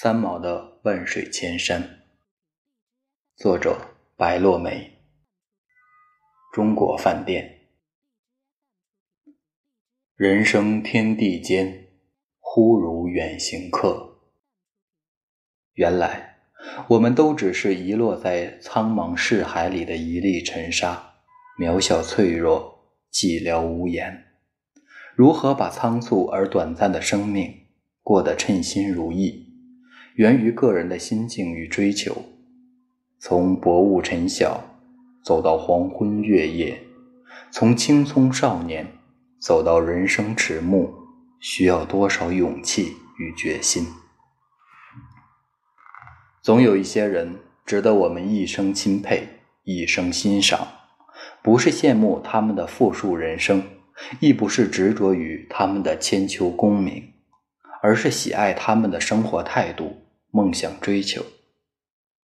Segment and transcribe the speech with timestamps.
[0.00, 2.04] 三毛的万水千山，
[3.34, 4.96] 作者白落梅。
[6.52, 7.66] 中国饭店，
[10.14, 11.88] 人生天地间，
[12.38, 14.20] 忽如远行客。
[15.72, 16.36] 原来，
[16.90, 21.14] 我们都只是遗落在苍茫世海里的一粒尘沙，
[21.58, 24.26] 渺小脆弱，寂寥无言。
[25.16, 27.66] 如何把仓促而短暂的生命
[28.04, 29.47] 过得称心如意？
[30.18, 32.24] 源于个人的心境与追求，
[33.20, 34.60] 从薄雾尘晓
[35.22, 36.76] 走到黄昏月夜，
[37.52, 38.84] 从青葱少年
[39.38, 40.92] 走到人生迟暮，
[41.38, 43.86] 需要多少勇气与决心？
[46.42, 49.22] 总有一些人值得我们一生钦佩，
[49.62, 50.66] 一生欣赏，
[51.44, 53.62] 不是羡慕他们的富庶人生，
[54.18, 57.12] 亦不是执着于他们的千秋功名，
[57.80, 60.07] 而是喜爱他们的生活态度。
[60.30, 61.24] 梦想追求，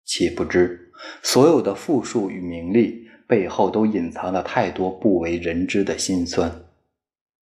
[0.05, 6.65] 岂不知所有的富庶与名利背后都隐藏了太多不为人知的辛酸。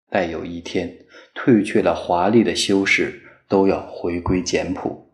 [0.09, 5.09] 待有一天褪去了华丽的修饰，都要回归简朴。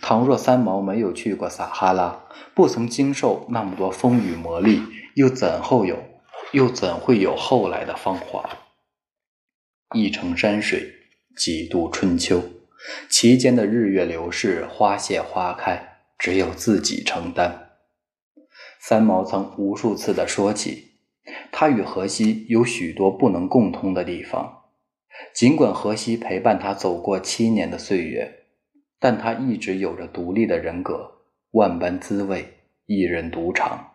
[0.00, 4.80] 倘若三毛没有去过撒哈拉，不曾经受那么多风雨磨砺，
[5.14, 5.98] 又怎后有
[6.52, 8.48] 又怎会有后来的芳华？
[9.94, 10.92] 一程山水，
[11.36, 12.42] 几度春秋。
[13.08, 17.70] 其间的日月流逝，花谢花开，只有自己承担。
[18.80, 20.98] 三毛曾无数次的说起，
[21.52, 24.64] 他与荷西有许多不能共通的地方。
[25.32, 28.46] 尽管荷西陪伴他走过七年的岁月，
[28.98, 31.08] 但他一直有着独立的人格，
[31.52, 32.52] 万般滋味，
[32.86, 33.92] 一人独尝。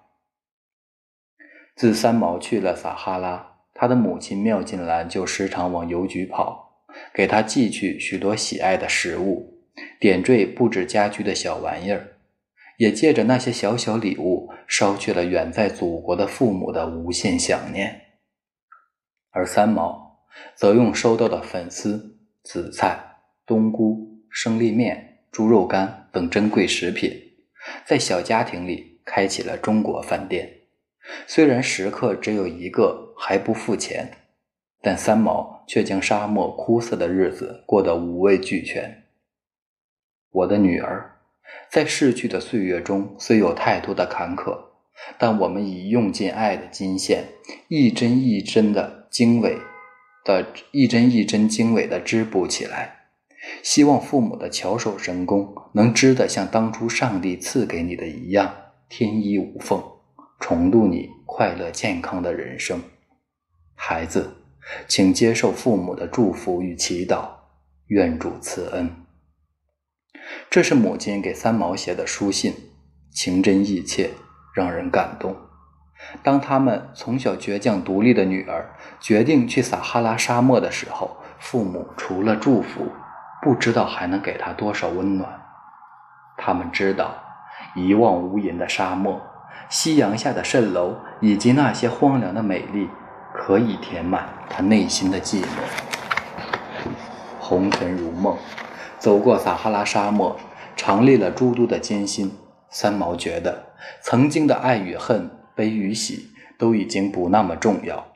[1.75, 6.66] 自三毛去了撒哈拉，他的母亲妙静兰就时常往邮局跑。
[7.13, 9.59] 给他寄去许多喜爱的食物，
[9.99, 12.15] 点缀布置家居的小玩意儿，
[12.77, 18.01] 也借着那些小小礼物，捎去了远在祖国的父母的无限想念。
[19.31, 22.99] 而三毛则用收到的粉丝、紫菜、
[23.45, 27.11] 冬菇、生力面、猪肉干等珍贵食品，
[27.85, 30.51] 在小家庭里开启了中国饭店。
[31.25, 34.11] 虽然食客只有一个，还不付钱。
[34.87, 39.03] 但三毛却将沙漠枯涩的日子过得五味俱全。
[40.31, 41.17] 我的女儿，
[41.69, 44.57] 在逝去的岁月中，虽有太多的坎坷，
[45.17, 47.25] 但我们已用尽爱的金线，
[47.67, 49.57] 一针一针的经纬
[50.23, 53.09] 的，一针一针经纬的织补起来。
[53.61, 58.55] 希望父母的巧手神工能织得像当初上帝赐给你的一样，
[58.87, 59.83] 天衣无缝，
[60.39, 62.81] 重度你快乐健康的人生，
[63.75, 64.33] 孩子。
[64.87, 67.27] 请接受父母的祝福与祈祷，
[67.87, 68.89] 愿主慈恩。
[70.49, 72.53] 这是母亲给三毛写的书信，
[73.11, 74.11] 情真意切，
[74.53, 75.35] 让人感动。
[76.21, 82.91] 当他们从小倔强独立的女儿决定去撒哈拉沙漠的时候，父母除了祝福，
[83.41, 85.41] 不知道还能给她多少温暖。
[86.37, 87.15] 他们知道，
[87.75, 89.21] 一望无垠的沙漠、
[89.69, 92.89] 夕阳下的蜃楼以及那些荒凉的美丽。
[93.37, 95.45] 可以填满他内心的寂寞。
[97.39, 98.35] 红尘如梦，
[98.97, 100.37] 走过撒哈拉沙漠，
[100.75, 102.31] 尝历了诸多的艰辛。
[102.69, 108.15] 三毛觉得，曾经的爱与恨、悲与喜，都已经不那么重要。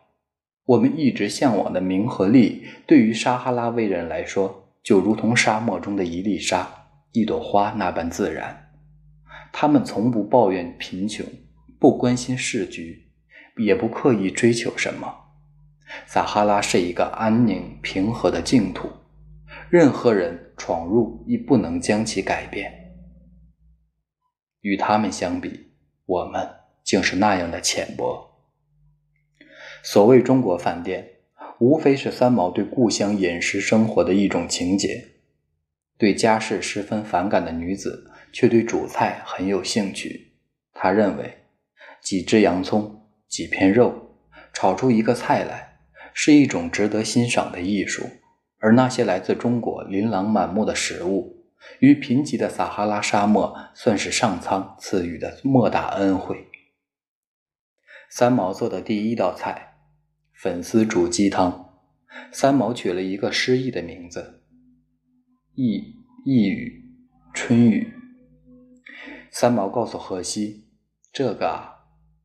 [0.66, 6.68] 我们一直向往的名和利，对于撒哈拉威人来说，就如同沙漠中的一粒沙、
[7.14, 8.72] 一朵花那般自然。
[9.54, 11.26] 他们从不抱怨贫穷，
[11.80, 13.01] 不关心世局。
[13.58, 15.14] 也不刻意追求什么。
[16.08, 18.90] 撒哈拉是一个安宁平和的净土，
[19.70, 22.72] 任何人闯入亦不能将其改变。
[24.62, 25.72] 与他们相比，
[26.06, 26.48] 我们
[26.84, 28.30] 竟是那样的浅薄。
[29.84, 31.06] 所谓中国饭店，
[31.60, 35.10] 无非是三毛对故乡饮食生活的一种情结。
[35.98, 40.32] 对家事十分反感的女子，却对主菜很有兴趣。
[40.74, 41.44] 她认为，
[42.02, 43.01] 几只洋葱。
[43.32, 44.18] 几片肉
[44.52, 45.80] 炒出一个菜来，
[46.14, 48.04] 是一种值得欣赏的艺术。
[48.60, 51.46] 而那些来自中国琳琅满目的食物，
[51.80, 56.46] 与贫瘠的撒哈拉沙漠，算是上苍赐予的莫大恩惠。
[58.10, 59.76] 三毛做的第一道菜——
[60.36, 61.74] 粉丝煮鸡汤，
[62.34, 64.44] 三毛取了一个诗意的名字——
[65.56, 65.96] 意
[66.26, 66.84] 意雨
[67.34, 67.94] 春雨。
[69.32, 70.68] 三毛告诉荷西
[71.14, 71.70] ：“这个啊。”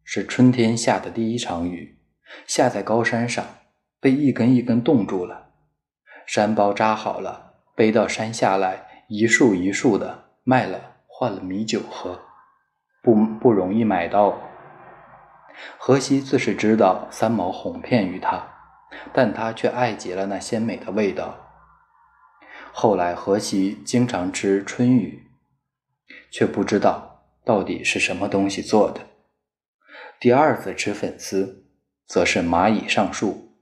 [0.09, 1.99] 是春天下的第一场雨，
[2.47, 3.45] 下在高山上，
[4.01, 5.49] 被一根一根冻住了。
[6.25, 12.21] 山包扎好了，背到山下来，一束一束的卖了换了米酒喝，
[13.03, 14.39] 不不容易买到。
[15.77, 18.47] 荷西自是知道三毛哄骗于他，
[19.13, 21.37] 但他却爱极了那鲜美的味道。
[22.73, 25.29] 后来荷西经常吃春雨，
[26.31, 29.01] 却不知道到底是什么东西做的。
[30.19, 31.65] 第二次吃粉丝，
[32.07, 33.57] 则是蚂蚁上树。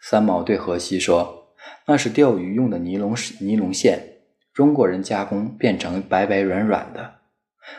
[0.00, 1.54] 三毛对荷西说
[1.86, 4.20] ：“那是钓鱼用的尼龙尼龙线，
[4.52, 7.20] 中国人加工变成白白软软的。”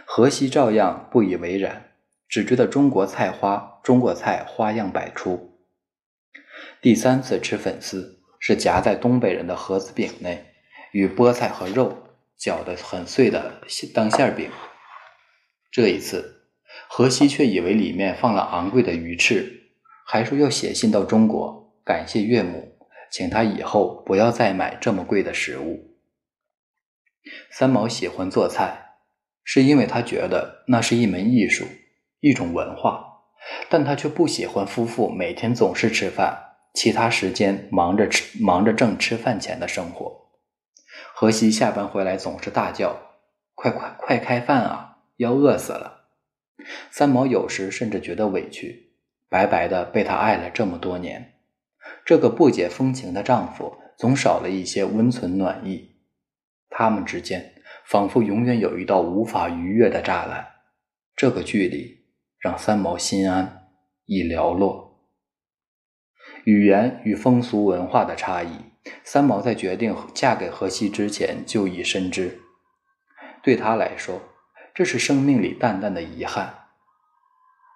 [0.06, 1.92] 荷西照样不以为然，
[2.28, 5.60] 只觉得中国菜花中国菜花样百出。
[6.82, 8.16] 第三次吃粉丝。
[8.40, 10.54] 是夹在东北人的盒子饼内，
[10.92, 12.04] 与菠菜和肉
[12.38, 13.62] 搅得很碎的
[13.96, 14.52] 当馅饼。
[15.72, 16.37] 这一次，
[16.88, 19.72] 荷西却以为里面放了昂贵的鱼翅，
[20.06, 22.78] 还说要写信到中国感谢岳母，
[23.12, 25.96] 请他以后不要再买这么贵的食物。
[27.52, 28.92] 三毛喜欢做菜，
[29.44, 31.66] 是因为他觉得那是一门艺术，
[32.20, 33.04] 一种文化，
[33.70, 36.44] 但他却不喜欢夫妇每天总是吃饭。
[36.74, 40.30] 其他时间忙着吃，忙着挣吃饭钱的生活。
[41.16, 42.96] 荷西下班回来总是大叫
[43.56, 45.97] ：“快快快开饭啊，要饿死了！”
[46.92, 48.94] 三毛有时甚至觉得委屈，
[49.30, 51.36] 白白的被他爱了这么多年，
[52.06, 55.96] 这个不解风情的丈夫总少了一些温存暖意。
[56.70, 57.54] 他们之间
[57.86, 60.46] 仿佛永远有一道无法逾越的栅栏，
[61.16, 62.06] 这个距离
[62.40, 63.70] 让三毛心安，
[64.06, 64.86] 已寥落。
[66.44, 68.50] 语言与风俗文化的差异，
[69.04, 72.40] 三毛在决定嫁给荷西之前就已深知。
[73.42, 74.22] 对他来说，
[74.78, 76.54] 这是生命里淡淡的遗憾。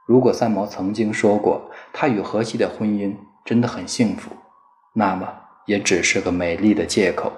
[0.05, 4.29] 如果三毛曾经说过他与荷西的婚姻真的很幸福，
[4.93, 5.27] 那么
[5.65, 7.33] 也只是个美丽的借口。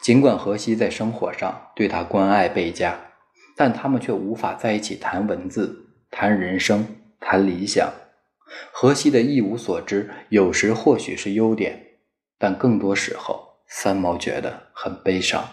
[0.00, 2.98] 尽管荷西在生活上对他关爱倍加，
[3.54, 6.84] 但他们却无法在一起谈文字、谈人生、
[7.20, 7.88] 谈理想。
[8.72, 11.80] 荷西的一无所知，有时或许是优点，
[12.40, 15.44] 但更多时候，三毛觉得很悲伤。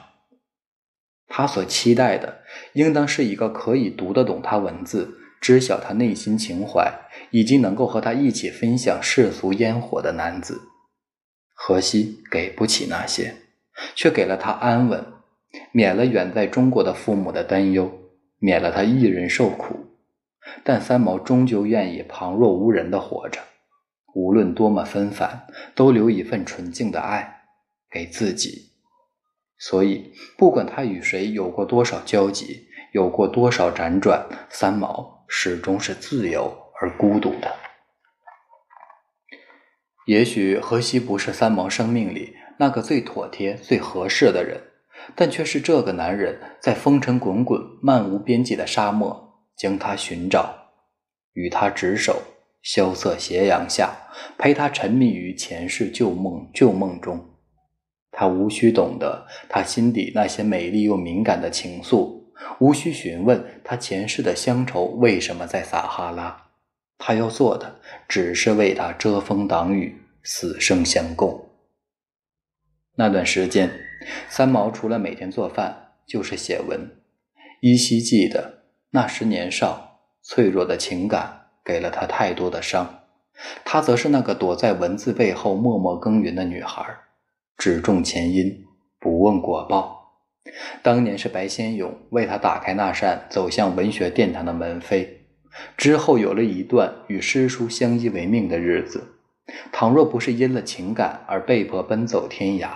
[1.30, 2.40] 他所期待的，
[2.74, 6.92] 应当是一个可以读得懂他文字、知晓他内心情怀，
[7.30, 10.60] 以及能够和他一起分享世俗烟火的男子。
[11.54, 13.36] 荷西给不起那些，
[13.94, 15.06] 却给了他安稳，
[15.72, 17.92] 免了远在中国的父母的担忧，
[18.40, 19.86] 免了他一人受苦。
[20.64, 23.40] 但三毛终究愿意旁若无人的活着，
[24.16, 25.46] 无论多么纷繁，
[25.76, 27.44] 都留一份纯净的爱
[27.92, 28.72] 给自己。
[29.60, 37.54] 所以，不管他与谁有过多少交集，有过多少辗转，三毛始终是自由而孤独的。
[40.08, 44.60] 也许荷西不是三毛生命里那个最妥帖、最合适的人，
[45.16, 49.28] 但却是这个男人在风尘滚滚、漫无边际的沙漠。
[49.58, 50.56] 将他寻找，
[51.34, 52.22] 与他执手，
[52.64, 53.92] 萧瑟斜阳下，
[54.38, 57.29] 陪他沉迷于前世旧梦旧梦中。
[58.12, 62.22] 他无需懂得他心底那些美丽又敏感的情愫，
[62.60, 66.46] 无需询问他前世的乡愁为什么在撒哈拉。
[66.98, 71.50] 他要做的，只是为他遮风挡雨，死生相共。
[72.96, 73.72] 那段时间，
[74.28, 76.92] 三毛除了每天做饭，就是写文，
[77.62, 78.64] 依稀记得。
[78.92, 83.04] 那时年少脆弱的情感给了他太多的伤，
[83.64, 86.84] 她则是那个躲在文字背后默默耕耘的女孩，
[87.60, 88.66] 只重前因，
[89.00, 90.16] 不问果报。
[90.82, 95.08] 当年是白先勇为他打开那扇走向文学殿堂的门扉，
[95.78, 99.20] 之后有了一段与诗书相依为命的日子。
[99.72, 102.70] 倘若不是因了情感而被迫奔走天涯，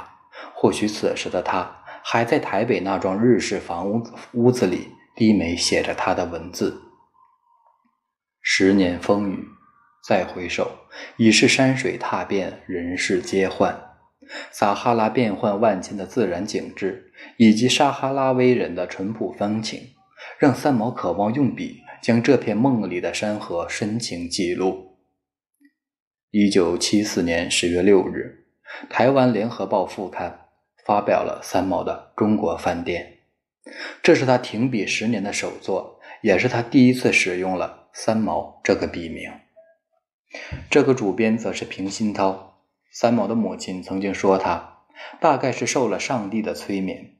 [0.54, 4.90] 或许此时的他还在台北那幢日式房屋屋子里。
[5.16, 6.82] 低眉写着他的文字。
[8.42, 9.48] 十年风雨，
[10.08, 10.72] 再回首，
[11.18, 13.93] 已是山水踏遍，人世皆换。
[14.52, 19.82] 撒哈拉变幻万千的自然景致，以及撒哈拉威人的淳朴风情，
[20.40, 24.98] 让三毛渴望用笔将这片梦里的山河深情记录。
[26.32, 28.46] 一九七四年十月六日，
[28.90, 30.48] 台湾联合报副刊
[30.86, 33.20] 发表了三毛的《中国饭店》。
[34.02, 39.32] 这是他停笔十年的首作，也是他第一次使用了“三毛”这个笔名。
[40.70, 42.53] 这个主编则是平鑫涛。
[42.94, 44.86] 三毛的母亲曾经说他
[45.20, 47.16] 大概是受了上帝的催眠。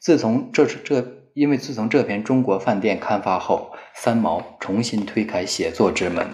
[0.00, 6.28] 自从这这，因为自从这篇《中国饭店》刊发后，三毛重新推开写作之门。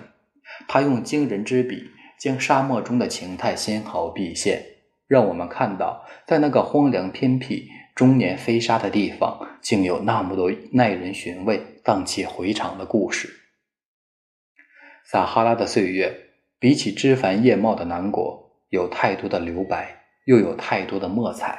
[0.66, 4.64] 他用惊人之笔，将沙漠中的情态纤毫毕现，
[5.06, 13.28] 让我们看到，在那个荒凉偏僻、终年飞沙的地方，竟有那么多耐人寻味、荡气回肠的故事。
[15.04, 16.29] 撒哈拉的岁月，
[16.60, 21.58] 比起枝繁叶茂的南国，有太多的留白，又有太多的墨彩。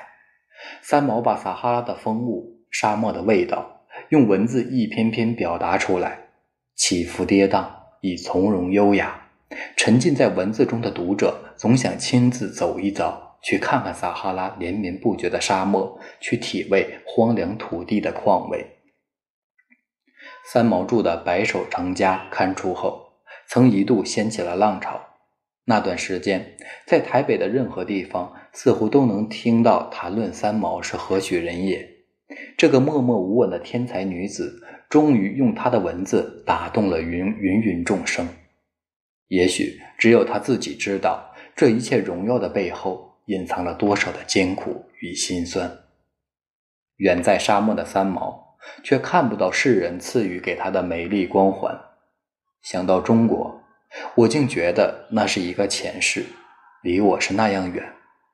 [0.84, 6.28] 三毛把撒哈拉的风物、沙漠的味道，用文字一篇篇表达出来，
[6.76, 7.66] 起伏跌宕，
[8.02, 9.28] 以从容优雅。
[9.76, 18.78] 沉浸在文字中的读者，总想亲自走一遭，去看看撒哈拉连绵不绝的沙漠，去体味荒凉土地的况味。
[20.46, 23.01] 三毛著的《白手成家》刊出后，
[23.54, 24.98] 曾一度掀起了浪潮。
[25.66, 26.56] 那段时间，
[26.88, 31.86] 在台北的任何地方，似乎都能听到谈论三毛是何许人也。
[32.58, 34.58] 这个默默无闻的天才女子，
[34.90, 38.26] 终于用她的文字打动了芸芸芸众生。
[39.28, 45.70] 也许只有她自己知道，这一切荣耀的背后，隐藏了多少的艰苦与心酸。
[46.96, 51.78] 远在沙漠的三毛，却看不到世人赐予给她的美丽光环。
[52.62, 53.62] 想到中国。
[54.16, 56.26] 我竟觉得那是一个前世，
[56.82, 57.84] 离我是那样远，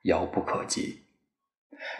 [0.04, 1.00] 遥不可及。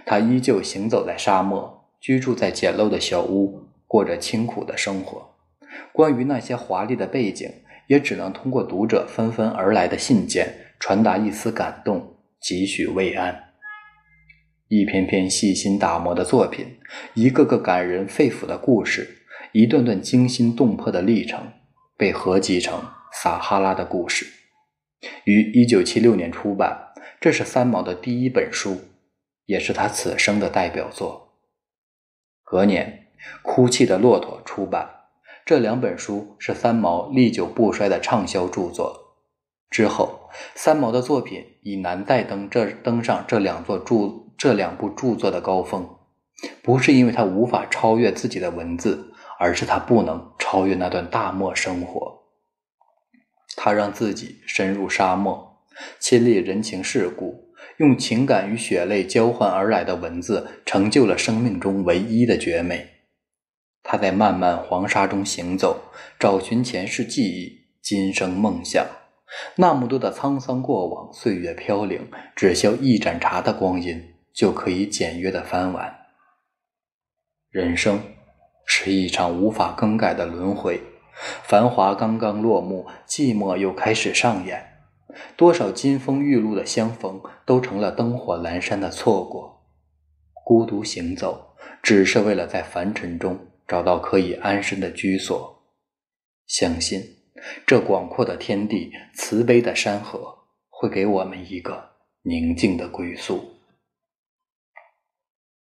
[0.06, 5.34] 他依旧行走在沙漠，居住在简陋的小屋，过着清苦的生活。
[5.92, 7.50] 关于那些华丽的背景，
[7.88, 13.44] 也只能通过读者纷纷而来的信件，传达一丝感动，几许慰安。
[14.68, 16.78] 一篇篇细心打磨的作品，
[17.14, 21.52] 一个个感人肺腑的故事，一段段惊心动魄的历程，
[21.98, 22.80] 被合集成。
[23.10, 24.26] 撒哈拉的故事
[25.24, 28.82] 于一九七六年出版，这是三毛的第一本书，
[29.46, 31.32] 也是他此生的代表作。
[32.44, 33.06] 隔年，
[33.42, 34.88] 《哭泣的骆驼》出版，
[35.46, 39.16] 这两本书是三毛历久不衰的畅销著作。
[39.70, 43.94] 之后，三毛的作品已难再登这登上这两座著
[44.36, 45.96] 这两部著作的高峰，
[46.62, 52.18] 不是因为他无法超越自己的文字，而是他不能超越那段大漠生活。
[53.56, 55.64] 他让自己深入沙漠，
[55.98, 62.88] 亲历人情世故，用情感与血泪交换而来的文字，成就了生命中唯一的绝美。
[63.82, 68.86] 他在漫漫黄沙中行走，找寻前世记忆、今生梦想。
[69.56, 75.94] 那么多的沧桑过往，岁月飘零，只消一盏茶的光阴，就可以简约的翻完。
[77.50, 78.00] 人生
[78.70, 80.78] 是一场无法更改的轮回。
[81.42, 84.64] 繁华刚刚落幕，寂寞又开始上演。
[85.36, 89.64] 多少金风玉露的相逢，都成了灯火阑珊的错过。
[90.44, 95.64] 孤独行走，只是为了在凡尘中找到可以安身的居所。
[96.46, 97.02] 相信
[97.66, 101.90] 这广阔的天地，慈悲的山河，会给我们一个
[102.22, 103.57] 宁静的归宿。